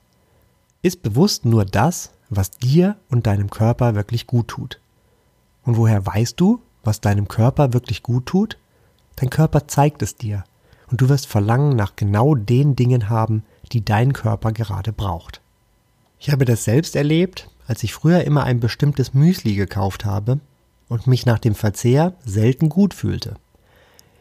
Ist 0.81 1.03
bewusst 1.03 1.45
nur 1.45 1.65
das, 1.65 2.09
was 2.31 2.49
dir 2.49 2.95
und 3.11 3.27
deinem 3.27 3.51
Körper 3.51 3.93
wirklich 3.93 4.25
gut 4.25 4.47
tut. 4.47 4.79
Und 5.61 5.77
woher 5.77 6.03
weißt 6.03 6.39
du, 6.39 6.63
was 6.83 6.99
deinem 6.99 7.27
Körper 7.27 7.73
wirklich 7.73 8.01
gut 8.01 8.25
tut? 8.25 8.57
Dein 9.17 9.29
Körper 9.29 9.67
zeigt 9.67 10.01
es 10.01 10.15
dir 10.15 10.45
und 10.95 11.01
du 11.01 11.09
wirst 11.09 11.27
Verlangen 11.27 11.75
nach 11.75 11.97
genau 11.97 12.35
den 12.35 12.77
Dingen 12.77 13.09
haben, 13.09 13.43
die 13.73 13.83
dein 13.83 14.13
Körper 14.13 14.53
gerade 14.53 14.93
braucht. 14.93 15.41
Ich 16.19 16.31
habe 16.31 16.45
das 16.45 16.63
selbst 16.63 16.95
erlebt, 16.95 17.49
als 17.67 17.83
ich 17.83 17.93
früher 17.93 18.23
immer 18.23 18.45
ein 18.45 18.61
bestimmtes 18.61 19.13
Müsli 19.13 19.55
gekauft 19.55 20.05
habe 20.05 20.39
und 20.87 21.05
mich 21.05 21.25
nach 21.25 21.39
dem 21.39 21.53
Verzehr 21.53 22.13
selten 22.23 22.69
gut 22.69 22.93
fühlte. 22.93 23.35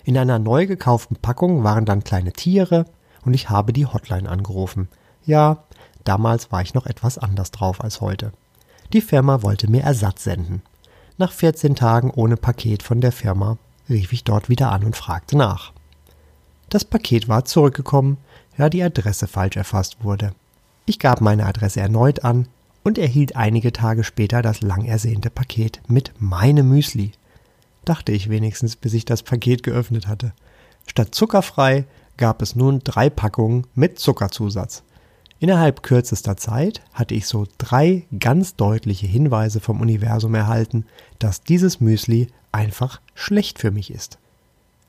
In 0.03 0.19
einer 0.19 0.41
neu 0.41 0.67
gekauften 0.67 1.17
Packung 1.17 1.63
waren 1.63 1.85
dann 1.85 2.03
kleine 2.03 2.33
Tiere 2.33 2.87
und 3.25 3.35
ich 3.35 3.51
habe 3.51 3.73
die 3.73 3.87
Hotline 3.87 4.29
angerufen. 4.29 4.89
Ja, 5.25 5.63
damals 6.03 6.51
war 6.51 6.63
ich 6.63 6.75
noch 6.75 6.87
etwas 6.87 7.19
anders 7.19 7.53
drauf 7.53 7.85
als 7.85 8.01
heute. 8.01 8.33
Die 8.93 9.01
Firma 9.01 9.43
wollte 9.43 9.71
mir 9.71 9.85
Ersatz 9.85 10.25
senden. 10.25 10.63
Nach 11.19 11.31
14 11.31 11.77
Tagen 11.77 12.11
ohne 12.11 12.37
Paket 12.37 12.83
von 12.83 13.01
der 13.01 13.13
Firma 13.13 13.59
rief 13.89 14.13
ich 14.13 14.25
dort 14.25 14.49
wieder 14.49 14.73
an 14.73 14.83
und 14.83 14.97
fragte 14.97 15.39
nach. 15.39 15.73
Das 16.69 16.85
Paket 16.85 17.29
war 17.29 17.45
zurückgekommen, 17.45 18.19
da 18.57 18.69
die 18.69 18.83
Adresse 18.83 19.27
falsch 19.27 19.57
erfasst 19.57 20.03
wurde. 20.03 20.33
Ich 20.87 20.99
gab 20.99 21.21
meine 21.21 21.47
Adresse 21.47 21.81
erneut 21.81 22.25
an 22.25 22.47
und 22.83 22.99
erhielt 22.99 23.37
einige 23.37 23.73
Tage 23.73 24.05
später 24.05 24.43
das 24.43 24.61
lang 24.61 24.85
ersehnte 24.85 25.31
Paket 25.31 25.81
mit 25.89 26.13
meinem 26.19 26.69
Müsli. 26.69 27.13
Dachte 27.85 28.13
ich 28.13 28.29
wenigstens, 28.29 28.77
bis 28.77 28.95
ich 28.95 29.05
das 29.05 29.23
Paket 29.23 29.63
geöffnet 29.63 30.07
hatte. 30.07 30.33
Statt 30.87 31.15
zuckerfrei 31.15 31.85
gab 32.17 32.43
es 32.43 32.55
nun 32.55 32.81
drei 32.85 33.11
Packungen 33.11 33.67
mit 33.75 33.99
Zuckerzusatz. 33.99 34.83
Innerhalb 35.41 35.83
kürzester 35.83 36.37
Zeit 36.37 36.81
hatte 36.93 37.15
ich 37.15 37.27
so 37.27 37.47
drei 37.59 38.07
ganz 38.19 38.57
deutliche 38.57 39.07
Hinweise 39.07 39.61
vom 39.61 39.81
Universum 39.81 40.35
erhalten, 40.35 40.87
dass 41.19 41.43
dieses 41.43 41.81
Müsli 41.81 42.29
einfach 42.53 43.01
schlecht 43.15 43.59
für 43.59 43.71
mich 43.71 43.91
ist. 43.93 44.19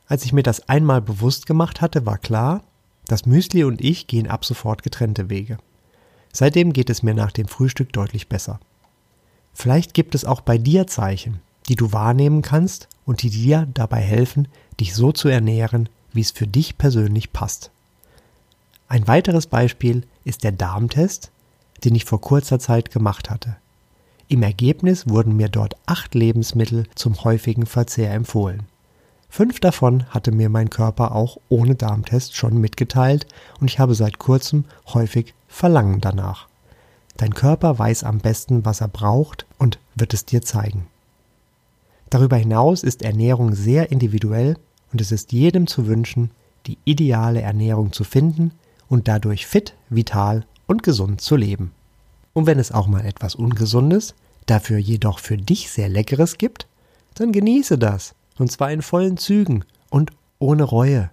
Als 0.07 0.25
ich 0.25 0.33
mir 0.33 0.43
das 0.43 0.69
einmal 0.69 1.01
bewusst 1.01 1.45
gemacht 1.45 1.81
hatte, 1.81 2.05
war 2.05 2.17
klar, 2.17 2.63
das 3.07 3.25
Müsli 3.25 3.63
und 3.63 3.81
ich 3.81 4.07
gehen 4.07 4.27
ab 4.27 4.45
sofort 4.45 4.83
getrennte 4.83 5.29
Wege. 5.29 5.57
Seitdem 6.31 6.73
geht 6.73 6.89
es 6.89 7.03
mir 7.03 7.13
nach 7.13 7.31
dem 7.31 7.47
Frühstück 7.47 7.93
deutlich 7.93 8.27
besser. 8.27 8.59
Vielleicht 9.53 9.93
gibt 9.93 10.15
es 10.15 10.25
auch 10.25 10.41
bei 10.41 10.57
dir 10.57 10.85
Zeichen, 10.85 11.39
die 11.69 11.75
du 11.75 11.93
wahrnehmen 11.93 12.41
kannst 12.41 12.87
und 13.05 13.23
die 13.23 13.29
dir 13.29 13.67
dabei 13.73 14.01
helfen, 14.01 14.47
dich 14.79 14.93
so 14.93 15.11
zu 15.11 15.29
ernähren, 15.29 15.89
wie 16.11 16.21
es 16.21 16.31
für 16.31 16.47
dich 16.47 16.77
persönlich 16.77 17.31
passt. 17.31 17.71
Ein 18.87 19.07
weiteres 19.07 19.47
Beispiel 19.47 20.03
ist 20.25 20.43
der 20.43 20.51
Darmtest, 20.51 21.31
den 21.83 21.95
ich 21.95 22.05
vor 22.05 22.21
kurzer 22.21 22.59
Zeit 22.59 22.91
gemacht 22.91 23.29
hatte. 23.29 23.55
Im 24.27 24.43
Ergebnis 24.43 25.07
wurden 25.07 25.35
mir 25.35 25.49
dort 25.49 25.75
acht 25.85 26.15
Lebensmittel 26.15 26.87
zum 26.95 27.23
häufigen 27.23 27.65
Verzehr 27.65 28.13
empfohlen. 28.13 28.63
Fünf 29.35 29.59
davon 29.59 30.05
hatte 30.11 30.31
mir 30.31 30.47
mein 30.47 30.69
Körper 30.69 31.13
auch 31.13 31.35
ohne 31.49 31.75
Darmtest 31.75 32.37
schon 32.37 32.57
mitgeteilt 32.57 33.27
und 33.59 33.69
ich 33.69 33.79
habe 33.79 33.93
seit 33.93 34.17
kurzem 34.17 34.63
häufig 34.93 35.33
Verlangen 35.49 35.99
danach. 35.99 36.47
Dein 37.17 37.33
Körper 37.33 37.77
weiß 37.77 38.05
am 38.05 38.19
besten, 38.19 38.63
was 38.63 38.79
er 38.79 38.87
braucht 38.87 39.45
und 39.57 39.77
wird 39.93 40.13
es 40.13 40.23
dir 40.23 40.41
zeigen. 40.41 40.87
Darüber 42.09 42.37
hinaus 42.37 42.81
ist 42.81 43.01
Ernährung 43.01 43.53
sehr 43.53 43.91
individuell 43.91 44.57
und 44.93 45.01
es 45.01 45.11
ist 45.11 45.33
jedem 45.33 45.67
zu 45.67 45.85
wünschen, 45.85 46.31
die 46.65 46.77
ideale 46.85 47.41
Ernährung 47.41 47.91
zu 47.91 48.05
finden 48.05 48.53
und 48.87 49.09
dadurch 49.09 49.47
fit, 49.47 49.75
vital 49.89 50.45
und 50.65 50.81
gesund 50.81 51.19
zu 51.19 51.35
leben. 51.35 51.73
Und 52.31 52.45
wenn 52.45 52.57
es 52.57 52.71
auch 52.71 52.87
mal 52.87 53.05
etwas 53.05 53.35
Ungesundes, 53.35 54.15
dafür 54.45 54.77
jedoch 54.77 55.19
für 55.19 55.35
dich 55.35 55.71
sehr 55.71 55.89
Leckeres 55.89 56.37
gibt, 56.37 56.67
dann 57.15 57.33
genieße 57.33 57.77
das 57.77 58.15
und 58.37 58.51
zwar 58.51 58.71
in 58.71 58.81
vollen 58.81 59.17
Zügen 59.17 59.65
und 59.89 60.11
ohne 60.39 60.63
Reue. 60.63 61.09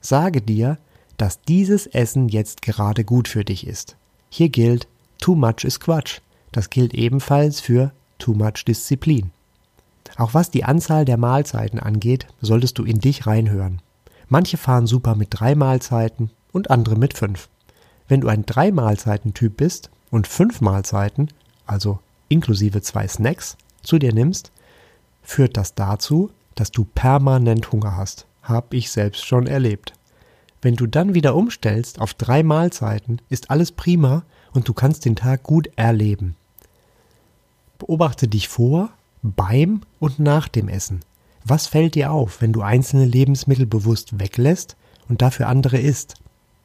Sage 0.00 0.42
dir, 0.42 0.78
dass 1.16 1.40
dieses 1.42 1.86
Essen 1.86 2.28
jetzt 2.28 2.62
gerade 2.62 3.04
gut 3.04 3.28
für 3.28 3.44
dich 3.44 3.66
ist. 3.66 3.96
Hier 4.28 4.48
gilt, 4.48 4.86
too 5.18 5.34
much 5.34 5.64
is 5.64 5.80
Quatsch. 5.80 6.20
Das 6.52 6.70
gilt 6.70 6.94
ebenfalls 6.94 7.60
für 7.60 7.92
too 8.18 8.34
much 8.34 8.64
Disziplin. 8.66 9.30
Auch 10.16 10.34
was 10.34 10.50
die 10.50 10.64
Anzahl 10.64 11.04
der 11.04 11.16
Mahlzeiten 11.16 11.78
angeht, 11.78 12.26
solltest 12.40 12.78
du 12.78 12.84
in 12.84 13.00
dich 13.00 13.26
reinhören. 13.26 13.80
Manche 14.28 14.56
fahren 14.56 14.86
super 14.86 15.14
mit 15.14 15.28
drei 15.30 15.54
Mahlzeiten 15.54 16.30
und 16.52 16.70
andere 16.70 16.96
mit 16.96 17.14
fünf. 17.14 17.48
Wenn 18.08 18.20
du 18.20 18.28
ein 18.28 18.46
drei 18.46 18.70
Mahlzeiten-Typ 18.70 19.56
bist 19.56 19.90
und 20.10 20.26
fünf 20.26 20.60
Mahlzeiten, 20.60 21.28
also 21.66 21.98
inklusive 22.28 22.80
zwei 22.82 23.06
Snacks, 23.08 23.56
zu 23.82 23.98
dir 23.98 24.12
nimmst, 24.12 24.52
führt 25.22 25.56
das 25.56 25.74
dazu, 25.74 26.30
dass 26.56 26.72
du 26.72 26.84
permanent 26.84 27.70
Hunger 27.70 27.96
hast. 27.96 28.26
Hab 28.42 28.74
ich 28.74 28.90
selbst 28.90 29.24
schon 29.24 29.46
erlebt. 29.46 29.92
Wenn 30.62 30.74
du 30.74 30.88
dann 30.88 31.14
wieder 31.14 31.36
umstellst 31.36 32.00
auf 32.00 32.14
drei 32.14 32.42
Mahlzeiten, 32.42 33.22
ist 33.28 33.50
alles 33.50 33.70
prima 33.70 34.24
und 34.52 34.66
du 34.66 34.74
kannst 34.74 35.04
den 35.04 35.14
Tag 35.14 35.44
gut 35.44 35.68
erleben. 35.76 36.34
Beobachte 37.78 38.26
dich 38.26 38.48
vor, 38.48 38.90
beim 39.22 39.82
und 40.00 40.18
nach 40.18 40.48
dem 40.48 40.68
Essen. 40.68 41.00
Was 41.44 41.68
fällt 41.68 41.94
dir 41.94 42.10
auf, 42.10 42.40
wenn 42.40 42.52
du 42.52 42.62
einzelne 42.62 43.04
Lebensmittel 43.04 43.66
bewusst 43.66 44.18
weglässt 44.18 44.76
und 45.08 45.22
dafür 45.22 45.48
andere 45.48 45.78
isst? 45.78 46.16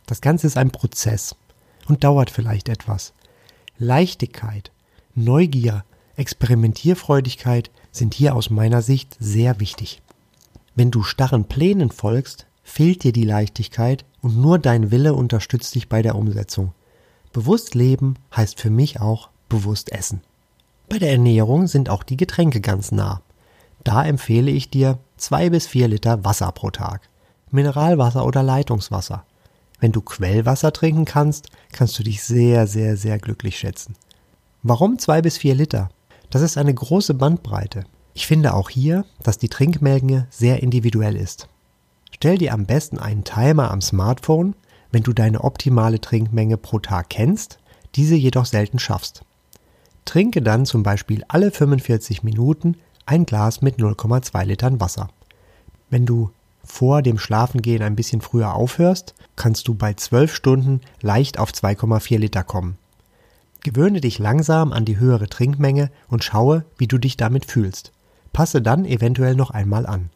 Das 0.08 0.22
Ganze 0.22 0.48
ist 0.48 0.58
ein 0.58 0.72
Prozess 0.72 1.36
und 1.88 2.04
dauert 2.04 2.32
vielleicht 2.32 2.70
etwas. 2.70 3.14
Leichtigkeit, 3.78 4.72
Neugier, 5.14 5.84
Experimentierfreudigkeit 6.16 7.70
sind 7.92 8.14
hier 8.14 8.36
aus 8.36 8.50
meiner 8.50 8.82
Sicht 8.82 9.16
sehr 9.20 9.60
wichtig. 9.60 10.02
Wenn 10.76 10.92
du 10.92 11.04
starren 11.04 11.46
Plänen 11.46 11.92
folgst, 11.92 12.46
fehlt 12.64 13.04
dir 13.04 13.12
die 13.12 13.26
Leichtigkeit 13.26 14.06
und 14.22 14.38
nur 14.38 14.60
dein 14.60 14.92
Wille 14.92 15.14
unterstützt 15.14 15.76
dich 15.76 15.90
bei 15.90 16.02
der 16.02 16.16
Umsetzung. 16.16 16.74
Bewusst 17.34 17.76
leben 17.76 18.16
heißt 18.36 18.60
für 18.60 18.70
mich 18.70 19.00
auch 19.00 19.30
bewusst 19.50 19.92
essen. 19.92 20.22
Bei 20.90 21.00
der 21.00 21.12
Ernährung 21.12 21.68
sind 21.68 21.90
auch 21.90 22.04
die 22.04 22.18
Getränke 22.18 22.62
ganz 22.62 22.92
nah. 22.92 23.22
Da 23.84 24.04
empfehle 24.04 24.52
ich 24.52 24.70
dir 24.70 25.00
zwei 25.18 25.50
bis 25.50 25.68
vier 25.68 25.88
Liter 25.88 26.24
Wasser 26.24 26.52
pro 26.52 26.70
Tag. 26.70 27.10
Mineralwasser 27.50 28.26
oder 28.26 28.44
Leitungswasser. 28.44 29.26
Wenn 29.80 29.92
du 29.92 30.02
Quellwasser 30.02 30.72
trinken 30.72 31.06
kannst, 31.06 31.50
kannst 31.72 31.98
du 31.98 32.04
dich 32.04 32.24
sehr, 32.24 32.68
sehr, 32.68 32.98
sehr 32.98 33.18
glücklich 33.18 33.58
schätzen. 33.58 33.96
Warum 34.64 35.00
zwei 35.00 35.22
bis 35.22 35.38
vier 35.38 35.56
Liter? 35.56 35.90
Das 36.32 36.42
ist 36.42 36.58
eine 36.58 36.74
große 36.74 37.14
Bandbreite. 37.14 37.84
Ich 38.14 38.26
finde 38.26 38.54
auch 38.54 38.70
hier, 38.70 39.06
dass 39.22 39.38
die 39.38 39.50
Trinkmenge 39.50 40.28
sehr 40.30 40.64
individuell 40.64 41.18
ist. 41.18 41.50
Stell 42.10 42.38
dir 42.38 42.54
am 42.54 42.66
besten 42.66 42.98
einen 42.98 43.26
Timer 43.26 43.70
am 43.70 43.82
Smartphone, 43.82 44.56
wenn 44.92 45.04
du 45.04 45.12
deine 45.12 45.44
optimale 45.44 46.00
Trinkmenge 46.00 46.56
pro 46.56 46.80
Tag 46.80 47.10
kennst, 47.10 47.60
diese 47.96 48.16
jedoch 48.16 48.46
selten 48.46 48.80
schaffst. 48.80 49.24
Trinke 50.06 50.42
dann 50.42 50.66
zum 50.66 50.84
Beispiel 50.84 51.24
alle 51.28 51.52
45 51.52 52.24
Minuten 52.24 52.76
ein 53.06 53.26
Glas 53.26 53.62
mit 53.62 53.78
0,2 53.78 54.46
Litern 54.46 54.80
Wasser. 54.80 55.10
Wenn 55.90 56.06
du 56.06 56.32
vor 56.64 57.02
dem 57.02 57.18
Schlafengehen 57.18 57.84
ein 57.84 57.98
bisschen 57.98 58.22
früher 58.22 58.54
aufhörst, 58.54 59.16
kannst 59.36 59.68
du 59.68 59.74
bei 59.74 59.96
12 59.96 60.34
Stunden 60.34 60.82
leicht 61.02 61.40
auf 61.40 61.52
2,4 61.52 62.18
Liter 62.20 62.44
kommen. 62.44 62.78
Gewöhne 63.64 64.02
dich 64.02 64.18
langsam 64.18 64.74
an 64.74 64.86
die 64.86 64.98
höhere 64.98 65.28
Trinkmenge 65.28 65.92
und 66.08 66.24
schaue, 66.24 66.66
wie 66.78 66.88
du 66.88 66.98
dich 66.98 67.18
damit 67.18 67.46
fühlst. 67.46 67.92
Passe 68.34 68.62
dann 68.62 68.86
eventuell 68.86 69.36
noch 69.36 69.52
einmal 69.52 69.86
an. 69.86 70.10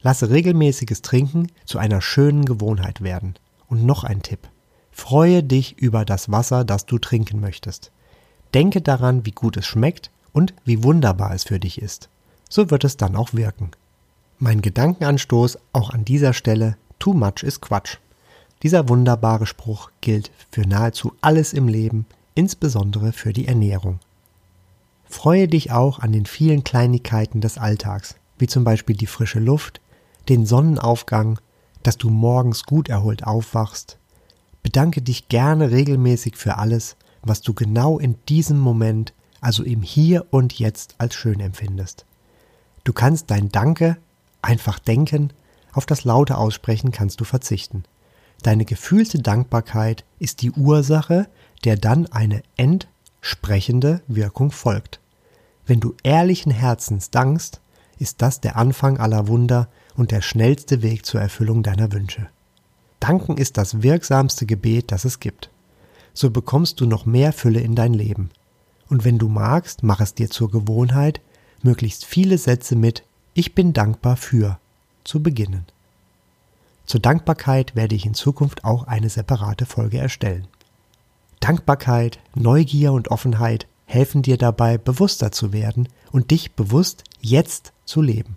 Lasse 0.00 0.30
regelmäßiges 0.30 1.02
Trinken 1.02 1.48
zu 1.64 1.78
einer 1.78 2.00
schönen 2.00 2.44
Gewohnheit 2.44 3.00
werden. 3.00 3.34
Und 3.66 3.84
noch 3.84 4.02
ein 4.02 4.22
Tipp. 4.22 4.48
Freue 4.90 5.42
dich 5.42 5.78
über 5.78 6.04
das 6.04 6.30
Wasser, 6.30 6.64
das 6.64 6.86
du 6.86 6.98
trinken 6.98 7.40
möchtest. 7.40 7.92
Denke 8.54 8.80
daran, 8.80 9.26
wie 9.26 9.32
gut 9.32 9.56
es 9.56 9.66
schmeckt 9.66 10.10
und 10.32 10.54
wie 10.64 10.82
wunderbar 10.82 11.34
es 11.34 11.44
für 11.44 11.60
dich 11.60 11.80
ist. 11.82 12.08
So 12.48 12.70
wird 12.70 12.84
es 12.84 12.96
dann 12.96 13.14
auch 13.14 13.34
wirken. 13.34 13.70
Mein 14.38 14.62
Gedankenanstoß 14.62 15.58
auch 15.72 15.90
an 15.90 16.04
dieser 16.04 16.32
Stelle, 16.32 16.76
too 16.98 17.12
much 17.12 17.42
is 17.42 17.60
Quatsch. 17.60 17.98
Dieser 18.62 18.88
wunderbare 18.88 19.46
Spruch 19.46 19.90
gilt 20.00 20.30
für 20.50 20.62
nahezu 20.62 21.12
alles 21.20 21.52
im 21.52 21.68
Leben, 21.68 22.06
insbesondere 22.38 23.10
für 23.10 23.32
die 23.32 23.48
Ernährung. 23.48 23.98
Freue 25.08 25.48
dich 25.48 25.72
auch 25.72 25.98
an 25.98 26.12
den 26.12 26.24
vielen 26.24 26.62
Kleinigkeiten 26.62 27.40
des 27.40 27.58
Alltags, 27.58 28.14
wie 28.38 28.46
zum 28.46 28.62
Beispiel 28.62 28.94
die 28.94 29.08
frische 29.08 29.40
Luft, 29.40 29.80
den 30.28 30.46
Sonnenaufgang, 30.46 31.40
dass 31.82 31.98
du 31.98 32.10
morgens 32.10 32.62
gut 32.62 32.88
erholt 32.88 33.26
aufwachst. 33.26 33.98
Bedanke 34.62 35.02
dich 35.02 35.26
gerne 35.26 35.72
regelmäßig 35.72 36.36
für 36.36 36.58
alles, 36.58 36.96
was 37.22 37.40
du 37.40 37.54
genau 37.54 37.98
in 37.98 38.14
diesem 38.28 38.60
Moment, 38.60 39.14
also 39.40 39.64
im 39.64 39.82
Hier 39.82 40.24
und 40.30 40.60
Jetzt 40.60 40.94
als 40.98 41.16
schön 41.16 41.40
empfindest. 41.40 42.06
Du 42.84 42.92
kannst 42.92 43.32
dein 43.32 43.48
Danke 43.48 43.96
einfach 44.42 44.78
denken, 44.78 45.32
auf 45.72 45.86
das 45.86 46.04
laute 46.04 46.38
Aussprechen 46.38 46.92
kannst 46.92 47.20
du 47.20 47.24
verzichten. 47.24 47.82
Deine 48.42 48.64
gefühlte 48.64 49.18
Dankbarkeit 49.18 50.04
ist 50.20 50.42
die 50.42 50.52
Ursache, 50.52 51.26
der 51.64 51.76
dann 51.76 52.06
eine 52.06 52.42
entsprechende 52.56 54.02
Wirkung 54.06 54.50
folgt. 54.50 55.00
Wenn 55.66 55.80
du 55.80 55.94
ehrlichen 56.02 56.52
Herzens 56.52 57.10
dankst, 57.10 57.60
ist 57.98 58.22
das 58.22 58.40
der 58.40 58.56
Anfang 58.56 58.98
aller 58.98 59.28
Wunder 59.28 59.68
und 59.96 60.10
der 60.12 60.22
schnellste 60.22 60.82
Weg 60.82 61.04
zur 61.04 61.20
Erfüllung 61.20 61.62
deiner 61.62 61.92
Wünsche. 61.92 62.28
Danken 63.00 63.36
ist 63.36 63.56
das 63.58 63.82
wirksamste 63.82 64.46
Gebet, 64.46 64.92
das 64.92 65.04
es 65.04 65.20
gibt. 65.20 65.50
So 66.14 66.30
bekommst 66.30 66.80
du 66.80 66.86
noch 66.86 67.06
mehr 67.06 67.32
Fülle 67.32 67.60
in 67.60 67.74
dein 67.74 67.94
Leben. 67.94 68.30
Und 68.88 69.04
wenn 69.04 69.18
du 69.18 69.28
magst, 69.28 69.82
mach 69.82 70.00
es 70.00 70.14
dir 70.14 70.30
zur 70.30 70.50
Gewohnheit, 70.50 71.20
möglichst 71.62 72.04
viele 72.04 72.38
Sätze 72.38 72.74
mit 72.76 73.04
Ich 73.34 73.54
bin 73.54 73.72
dankbar 73.72 74.16
für 74.16 74.58
zu 75.04 75.22
beginnen. 75.22 75.64
Zur 76.86 77.00
Dankbarkeit 77.00 77.76
werde 77.76 77.94
ich 77.94 78.06
in 78.06 78.14
Zukunft 78.14 78.64
auch 78.64 78.86
eine 78.86 79.10
separate 79.10 79.66
Folge 79.66 79.98
erstellen. 79.98 80.46
Dankbarkeit, 81.40 82.18
Neugier 82.34 82.92
und 82.92 83.10
Offenheit 83.10 83.66
helfen 83.84 84.22
dir 84.22 84.36
dabei, 84.36 84.78
bewusster 84.78 85.32
zu 85.32 85.52
werden 85.52 85.88
und 86.12 86.30
dich 86.30 86.52
bewusst 86.52 87.04
jetzt 87.20 87.72
zu 87.84 88.02
leben. 88.02 88.36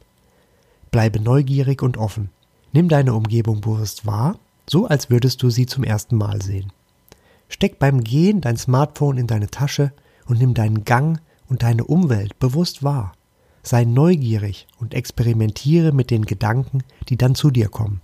Bleibe 0.91 1.19
neugierig 1.19 1.81
und 1.81 1.97
offen. 1.97 2.29
Nimm 2.73 2.87
deine 2.89 3.13
Umgebung 3.13 3.61
bewusst 3.61 4.05
wahr, 4.05 4.37
so 4.65 4.87
als 4.87 5.09
würdest 5.09 5.43
du 5.43 5.49
sie 5.49 5.65
zum 5.65 5.83
ersten 5.83 6.15
Mal 6.15 6.41
sehen. 6.41 6.71
Steck 7.49 7.79
beim 7.79 8.03
Gehen 8.03 8.39
dein 8.39 8.55
Smartphone 8.55 9.17
in 9.17 9.27
deine 9.27 9.47
Tasche 9.47 9.91
und 10.25 10.39
nimm 10.39 10.53
deinen 10.53 10.85
Gang 10.85 11.19
und 11.49 11.63
deine 11.63 11.83
Umwelt 11.83 12.39
bewusst 12.39 12.81
wahr. 12.81 13.13
Sei 13.63 13.83
neugierig 13.83 14.67
und 14.79 14.93
experimentiere 14.93 15.91
mit 15.91 16.11
den 16.11 16.25
Gedanken, 16.25 16.83
die 17.09 17.17
dann 17.17 17.35
zu 17.35 17.51
dir 17.51 17.67
kommen. 17.67 18.01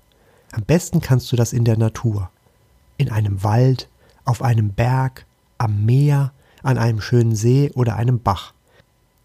Am 0.52 0.64
besten 0.64 1.02
kannst 1.02 1.32
du 1.32 1.36
das 1.36 1.54
in 1.54 1.64
der 1.64 1.78
Natur. 1.78 2.30
In 2.98 3.10
einem 3.10 3.44
Wald, 3.44 3.88
auf 4.28 4.42
einem 4.42 4.74
Berg, 4.74 5.26
am 5.58 5.86
Meer, 5.86 6.34
an 6.64 6.78
einem 6.78 7.02
schönen 7.02 7.36
See 7.36 7.72
oder 7.76 7.96
einem 7.96 8.22
Bach. 8.22 8.54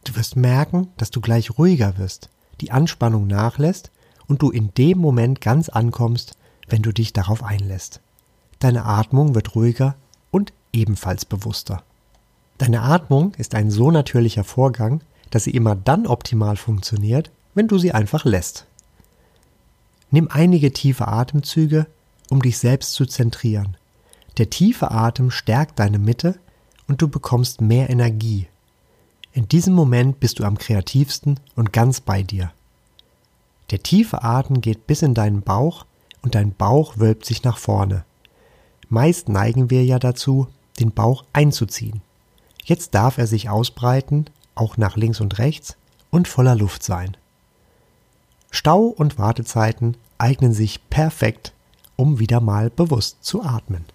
Du 0.04 0.16
wirst 0.16 0.36
merken, 0.36 0.88
dass 0.96 1.10
du 1.10 1.20
gleich 1.20 1.58
ruhiger 1.58 1.98
wirst, 1.98 2.30
die 2.60 2.70
Anspannung 2.70 3.26
nachlässt 3.26 3.90
und 4.26 4.42
du 4.42 4.50
in 4.50 4.72
dem 4.74 4.98
Moment 4.98 5.40
ganz 5.40 5.68
ankommst, 5.68 6.36
wenn 6.68 6.82
du 6.82 6.92
dich 6.92 7.12
darauf 7.12 7.42
einlässt. 7.42 8.00
Deine 8.58 8.84
Atmung 8.84 9.34
wird 9.34 9.54
ruhiger 9.54 9.96
und 10.30 10.52
ebenfalls 10.72 11.24
bewusster. 11.24 11.82
Deine 12.58 12.82
Atmung 12.82 13.34
ist 13.34 13.54
ein 13.54 13.70
so 13.70 13.90
natürlicher 13.90 14.44
Vorgang, 14.44 15.02
dass 15.30 15.44
sie 15.44 15.50
immer 15.50 15.74
dann 15.74 16.06
optimal 16.06 16.56
funktioniert, 16.56 17.30
wenn 17.54 17.68
du 17.68 17.78
sie 17.78 17.92
einfach 17.92 18.24
lässt. 18.24 18.66
Nimm 20.10 20.28
einige 20.30 20.72
tiefe 20.72 21.08
Atemzüge, 21.08 21.86
um 22.30 22.40
dich 22.40 22.58
selbst 22.58 22.94
zu 22.94 23.06
zentrieren. 23.06 23.76
Der 24.38 24.50
tiefe 24.50 24.90
Atem 24.90 25.30
stärkt 25.30 25.78
deine 25.78 25.98
Mitte 25.98 26.38
und 26.88 27.02
du 27.02 27.08
bekommst 27.08 27.60
mehr 27.60 27.90
Energie, 27.90 28.48
in 29.34 29.48
diesem 29.48 29.72
Moment 29.72 30.20
bist 30.20 30.38
du 30.38 30.44
am 30.44 30.58
kreativsten 30.58 31.40
und 31.56 31.72
ganz 31.72 32.02
bei 32.02 32.22
dir. 32.22 32.52
Der 33.70 33.82
tiefe 33.82 34.22
Atem 34.22 34.60
geht 34.60 34.86
bis 34.86 35.00
in 35.00 35.14
deinen 35.14 35.40
Bauch 35.40 35.86
und 36.20 36.34
dein 36.34 36.52
Bauch 36.52 36.98
wölbt 36.98 37.24
sich 37.24 37.42
nach 37.42 37.56
vorne. 37.56 38.04
Meist 38.90 39.30
neigen 39.30 39.70
wir 39.70 39.84
ja 39.86 39.98
dazu, 39.98 40.48
den 40.78 40.92
Bauch 40.92 41.24
einzuziehen. 41.32 42.02
Jetzt 42.62 42.94
darf 42.94 43.16
er 43.16 43.26
sich 43.26 43.48
ausbreiten, 43.48 44.26
auch 44.54 44.76
nach 44.76 44.96
links 44.96 45.20
und 45.20 45.38
rechts, 45.38 45.76
und 46.10 46.28
voller 46.28 46.54
Luft 46.54 46.82
sein. 46.82 47.16
Stau 48.50 48.82
und 48.82 49.18
Wartezeiten 49.18 49.96
eignen 50.18 50.52
sich 50.52 50.90
perfekt, 50.90 51.54
um 51.96 52.18
wieder 52.18 52.42
mal 52.42 52.68
bewusst 52.68 53.24
zu 53.24 53.42
atmen. 53.42 53.86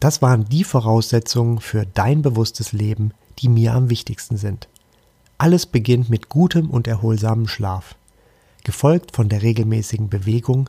Das 0.00 0.22
waren 0.22 0.44
die 0.44 0.64
Voraussetzungen 0.64 1.60
für 1.60 1.86
dein 1.86 2.22
bewusstes 2.22 2.72
Leben, 2.72 3.12
die 3.38 3.48
mir 3.48 3.74
am 3.74 3.90
wichtigsten 3.90 4.36
sind. 4.36 4.68
Alles 5.38 5.66
beginnt 5.66 6.08
mit 6.08 6.28
gutem 6.28 6.70
und 6.70 6.86
erholsamem 6.86 7.48
Schlaf, 7.48 7.94
gefolgt 8.64 9.14
von 9.14 9.28
der 9.28 9.42
regelmäßigen 9.42 10.08
Bewegung, 10.08 10.68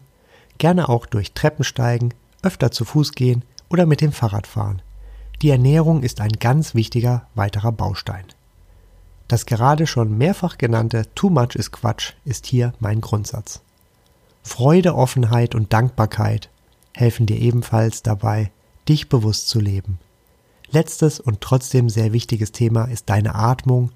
gerne 0.58 0.90
auch 0.90 1.06
durch 1.06 1.34
Treppensteigen, 1.34 2.13
öfter 2.42 2.72
zu 2.72 2.86
Fuß 2.86 3.13
gehen 3.13 3.44
oder 3.70 3.86
mit 3.86 4.02
dem 4.02 4.12
Fahrrad 4.12 4.48
fahren. 4.48 4.82
Die 5.42 5.50
Ernährung 5.50 6.04
ist 6.04 6.20
ein 6.20 6.32
ganz 6.34 6.74
wichtiger 6.74 7.28
weiterer 7.36 7.72
Baustein. 7.72 8.26
Das 9.28 9.46
gerade 9.46 9.88
schon 9.88 10.18
mehrfach 10.18 10.58
genannte 10.58 11.04
Too 11.13 11.30
much 11.30 11.56
is 11.56 11.72
Quatsch 11.72 12.13
ist 12.24 12.46
hier 12.46 12.74
mein 12.80 13.02
Grundsatz. 13.02 13.62
Freude, 14.42 14.96
Offenheit 14.96 15.54
und 15.54 15.74
Dankbarkeit 15.74 16.50
helfen 16.94 17.26
dir 17.26 17.38
ebenfalls 17.38 18.02
dabei, 18.02 18.52
dich 18.88 19.10
bewusst 19.10 19.50
zu 19.50 19.60
leben. 19.60 20.00
Letztes 20.69 21.19
und 21.19 21.41
trotzdem 21.41 21.89
sehr 21.89 22.13
wichtiges 22.13 22.52
Thema 22.52 22.86
ist 22.86 23.10
deine 23.10 23.36
Atmung, 23.36 23.91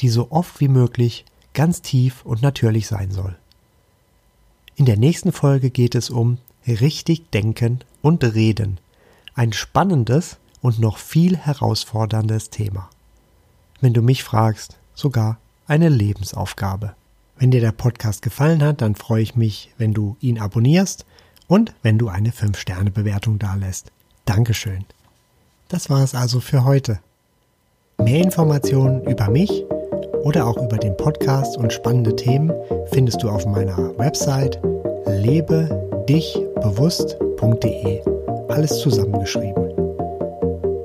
die 0.00 0.08
so 0.08 0.30
oft 0.30 0.60
wie 0.60 0.68
möglich 0.68 1.24
ganz 1.54 1.82
tief 1.82 2.24
und 2.24 2.42
natürlich 2.42 2.86
sein 2.86 3.10
soll. 3.10 3.36
In 4.74 4.84
der 4.84 4.98
nächsten 4.98 5.32
Folge 5.32 5.70
geht 5.70 5.94
es 5.94 6.10
um 6.10 6.38
richtig 6.66 7.30
denken 7.30 7.80
und 8.02 8.22
reden. 8.24 8.78
Ein 9.34 9.52
spannendes 9.52 10.38
und 10.60 10.78
noch 10.78 10.98
viel 10.98 11.36
herausforderndes 11.36 12.50
Thema. 12.50 12.90
Wenn 13.80 13.94
du 13.94 14.02
mich 14.02 14.24
fragst, 14.24 14.76
sogar 14.94 15.38
eine 15.66 15.88
Lebensaufgabe. 15.88 16.94
Wenn 17.38 17.50
dir 17.50 17.60
der 17.60 17.72
Podcast 17.72 18.22
gefallen 18.22 18.62
hat, 18.62 18.80
dann 18.80 18.94
freue 18.94 19.22
ich 19.22 19.36
mich, 19.36 19.72
wenn 19.78 19.92
du 19.94 20.16
ihn 20.20 20.38
abonnierst 20.38 21.06
und 21.46 21.74
wenn 21.82 21.98
du 21.98 22.08
eine 22.08 22.30
5-Sterne-Bewertung 22.30 23.38
dalässt. 23.38 23.92
Dankeschön. 24.26 24.84
Das 25.68 25.88
war 25.88 26.04
es 26.04 26.14
also 26.14 26.40
für 26.40 26.64
heute. 26.64 26.98
Mehr 27.98 28.22
Informationen 28.22 29.02
über 29.04 29.30
mich 29.30 29.64
oder 30.22 30.46
auch 30.46 30.58
über 30.58 30.76
den 30.76 30.94
Podcast 30.96 31.56
und 31.56 31.72
spannende 31.72 32.14
Themen 32.14 32.52
findest 32.92 33.22
du 33.22 33.30
auf 33.30 33.46
meiner 33.46 33.98
Website 33.98 34.60
lebedichbewusst.de. 35.06 38.02
Alles 38.48 38.78
zusammengeschrieben. 38.80 39.72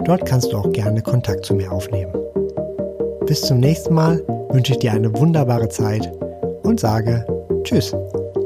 Dort 0.05 0.25
kannst 0.25 0.53
du 0.53 0.57
auch 0.57 0.71
gerne 0.71 1.01
Kontakt 1.01 1.45
zu 1.45 1.55
mir 1.55 1.71
aufnehmen. 1.71 2.13
Bis 3.25 3.41
zum 3.41 3.59
nächsten 3.59 3.93
Mal 3.93 4.23
wünsche 4.49 4.73
ich 4.73 4.79
dir 4.79 4.93
eine 4.93 5.15
wunderbare 5.17 5.69
Zeit 5.69 6.11
und 6.63 6.79
sage 6.79 7.25
Tschüss, 7.63 7.95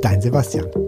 dein 0.01 0.21
Sebastian. 0.21 0.85